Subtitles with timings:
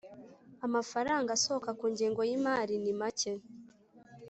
[0.65, 3.31] Amafaranga asohoka ku ngengo y imari ni make